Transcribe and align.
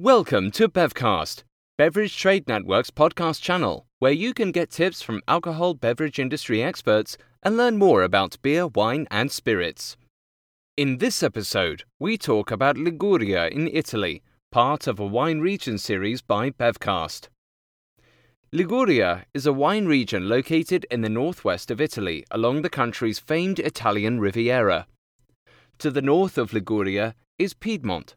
Welcome 0.00 0.52
to 0.52 0.68
Bevcast, 0.68 1.42
Beverage 1.76 2.16
Trade 2.16 2.46
Network's 2.46 2.88
podcast 2.88 3.42
channel, 3.42 3.84
where 3.98 4.12
you 4.12 4.32
can 4.32 4.52
get 4.52 4.70
tips 4.70 5.02
from 5.02 5.22
alcohol 5.26 5.74
beverage 5.74 6.20
industry 6.20 6.62
experts 6.62 7.18
and 7.42 7.56
learn 7.56 7.78
more 7.78 8.04
about 8.04 8.40
beer, 8.40 8.68
wine, 8.68 9.08
and 9.10 9.32
spirits. 9.32 9.96
In 10.76 10.98
this 10.98 11.20
episode, 11.20 11.82
we 11.98 12.16
talk 12.16 12.52
about 12.52 12.78
Liguria 12.78 13.48
in 13.48 13.66
Italy, 13.66 14.22
part 14.52 14.86
of 14.86 15.00
a 15.00 15.04
wine 15.04 15.40
region 15.40 15.78
series 15.78 16.22
by 16.22 16.50
Bevcast. 16.50 17.26
Liguria 18.52 19.26
is 19.34 19.46
a 19.46 19.52
wine 19.52 19.86
region 19.86 20.28
located 20.28 20.86
in 20.92 21.00
the 21.00 21.08
northwest 21.08 21.72
of 21.72 21.80
Italy 21.80 22.24
along 22.30 22.62
the 22.62 22.70
country's 22.70 23.18
famed 23.18 23.58
Italian 23.58 24.20
Riviera. 24.20 24.86
To 25.80 25.90
the 25.90 26.02
north 26.02 26.38
of 26.38 26.52
Liguria 26.52 27.16
is 27.36 27.52
Piedmont, 27.52 28.14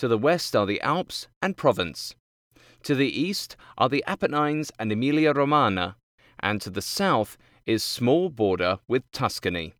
to 0.00 0.08
the 0.08 0.16
west 0.16 0.56
are 0.56 0.64
the 0.64 0.80
Alps 0.80 1.28
and 1.42 1.58
Provence. 1.58 2.14
To 2.84 2.94
the 2.94 3.20
east 3.20 3.54
are 3.76 3.90
the 3.90 4.02
Apennines 4.06 4.72
and 4.78 4.90
Emilia 4.90 5.34
Romagna, 5.34 5.96
and 6.38 6.58
to 6.62 6.70
the 6.70 6.80
south 6.80 7.36
is 7.66 7.82
small 7.84 8.30
border 8.30 8.78
with 8.88 9.02
Tuscany. 9.12 9.74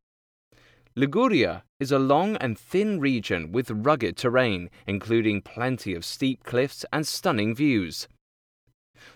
Liguria 0.95 1.65
is 1.79 1.91
a 1.91 1.99
long 1.99 2.37
and 2.37 2.59
thin 2.59 3.01
region 3.01 3.51
with 3.51 3.71
rugged 3.71 4.19
terrain, 4.19 4.69
including 4.87 5.41
plenty 5.41 5.95
of 5.95 6.05
steep 6.05 6.45
cliffs 6.45 6.85
and 6.93 7.07
stunning 7.07 7.55
views. 7.55 8.07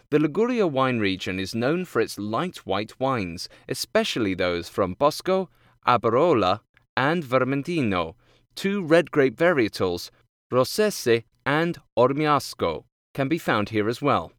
The 0.08 0.18
Liguria 0.18 0.66
wine 0.66 1.00
region 1.00 1.38
is 1.38 1.54
known 1.54 1.84
for 1.84 2.00
its 2.00 2.18
light 2.18 2.64
white 2.64 2.98
wines, 2.98 3.50
especially 3.68 4.32
those 4.32 4.70
from 4.70 4.94
Bosco, 4.94 5.50
Albarola, 5.86 6.60
and 6.96 7.22
Vermentino, 7.22 8.14
two 8.54 8.82
red 8.82 9.10
grape 9.10 9.36
varietals 9.36 10.10
Rossese 10.54 11.24
and 11.44 11.78
Ormeasco 11.98 12.84
can 13.12 13.26
be 13.26 13.38
found 13.38 13.70
here 13.70 13.88
as 13.88 14.00
well. 14.00 14.30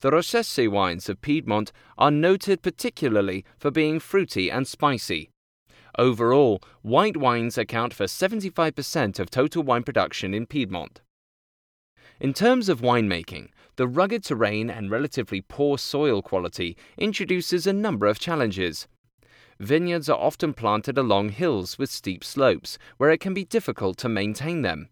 The 0.00 0.10
Rossese 0.10 0.70
wines 0.70 1.10
of 1.10 1.20
Piedmont 1.20 1.70
are 1.98 2.10
noted 2.10 2.62
particularly 2.62 3.44
for 3.58 3.70
being 3.70 4.00
fruity 4.00 4.50
and 4.50 4.66
spicy. 4.66 5.28
Overall, 5.98 6.62
white 6.80 7.18
wines 7.18 7.58
account 7.58 7.92
for 7.92 8.04
75% 8.04 9.18
of 9.18 9.30
total 9.30 9.62
wine 9.62 9.82
production 9.82 10.32
in 10.32 10.46
Piedmont. 10.46 11.02
In 12.20 12.32
terms 12.32 12.70
of 12.70 12.80
winemaking, 12.80 13.48
the 13.76 13.86
rugged 13.86 14.24
terrain 14.24 14.70
and 14.70 14.90
relatively 14.90 15.42
poor 15.42 15.76
soil 15.76 16.22
quality 16.22 16.74
introduces 16.96 17.66
a 17.66 17.72
number 17.74 18.06
of 18.06 18.18
challenges. 18.18 18.88
Vineyards 19.60 20.08
are 20.08 20.18
often 20.18 20.54
planted 20.54 20.96
along 20.96 21.30
hills 21.30 21.76
with 21.76 21.90
steep 21.90 22.24
slopes, 22.24 22.78
where 22.96 23.10
it 23.10 23.20
can 23.20 23.34
be 23.34 23.44
difficult 23.44 23.98
to 23.98 24.08
maintain 24.08 24.62
them. 24.62 24.88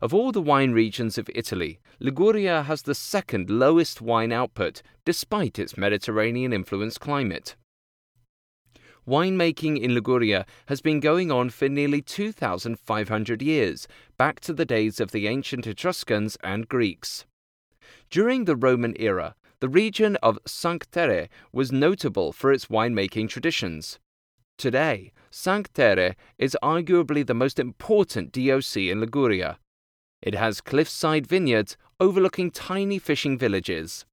Of 0.00 0.14
all 0.14 0.30
the 0.30 0.40
wine 0.40 0.72
regions 0.72 1.18
of 1.18 1.28
Italy, 1.34 1.80
Liguria 1.98 2.62
has 2.62 2.82
the 2.82 2.94
second 2.94 3.50
lowest 3.50 4.00
wine 4.00 4.30
output 4.30 4.80
despite 5.04 5.58
its 5.58 5.76
Mediterranean 5.76 6.52
influenced 6.52 7.00
climate. 7.00 7.56
Winemaking 9.08 9.80
in 9.80 9.94
Liguria 9.94 10.44
has 10.66 10.80
been 10.80 11.00
going 11.00 11.32
on 11.32 11.50
for 11.50 11.68
nearly 11.68 12.02
2,500 12.02 13.42
years, 13.42 13.88
back 14.16 14.38
to 14.40 14.52
the 14.52 14.66
days 14.66 15.00
of 15.00 15.10
the 15.12 15.26
ancient 15.26 15.66
Etruscans 15.66 16.36
and 16.44 16.68
Greeks. 16.68 17.24
During 18.10 18.44
the 18.44 18.54
Roman 18.54 18.94
era, 19.00 19.34
the 19.60 19.68
region 19.68 20.16
of 20.22 20.38
Cinque 20.46 20.90
Terre 20.90 21.28
was 21.52 21.72
notable 21.72 22.32
for 22.32 22.52
its 22.52 22.66
winemaking 22.66 23.30
traditions. 23.30 23.98
Today, 24.58 25.12
Cinque 25.30 25.72
Terre 25.72 26.14
is 26.36 26.56
arguably 26.62 27.26
the 27.26 27.34
most 27.34 27.58
important 27.58 28.30
DOC 28.30 28.76
in 28.76 29.00
Liguria, 29.00 29.58
it 30.22 30.34
has 30.34 30.60
cliffside 30.60 31.26
vineyards 31.26 31.76
overlooking 32.00 32.50
tiny 32.50 32.98
fishing 32.98 33.38
villages. 33.38 34.04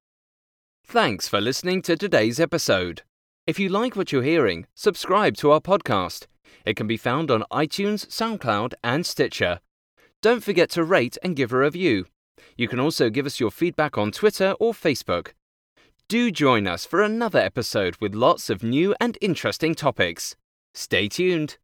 Thanks 0.84 1.28
for 1.28 1.42
listening 1.42 1.81
to 1.84 1.95
today's 1.95 2.39
episode. 2.39 3.02
If 3.47 3.59
you 3.59 3.70
like 3.70 3.95
what 3.95 4.12
you're 4.12 4.23
hearing, 4.23 4.67
subscribe 4.75 5.35
to 5.38 5.52
our 5.52 5.59
podcast. 5.59 6.28
It 6.66 6.75
can 6.75 6.88
be 6.88 6.97
found 6.97 7.29
on 7.29 7.44
iTunes, 7.52 8.07
SoundCloud, 8.07 8.74
and 8.84 9.06
Stitcher. 9.06 9.59
Don't 10.22 10.44
forget 10.44 10.69
to 10.72 10.84
rate 10.84 11.18
and 11.24 11.35
give 11.35 11.53
a 11.53 11.57
review. 11.57 12.06
You 12.58 12.68
can 12.68 12.79
also 12.79 13.09
give 13.09 13.25
us 13.25 13.40
your 13.40 13.52
feedback 13.52 13.97
on 13.97 14.12
Twitter 14.12 14.56
or 14.59 14.74
Facebook. 14.74 15.34
Do 16.08 16.31
join 16.31 16.68
us 16.68 16.85
for 16.85 17.02
another 17.02 17.40
episode 17.40 17.97
with 18.00 18.13
lots 18.13 18.50
of 18.50 18.63
new 18.63 18.96
and 19.00 19.18
interesting 19.22 19.74
topics. 19.75 20.35
Stay 20.74 21.08
tuned. 21.08 21.58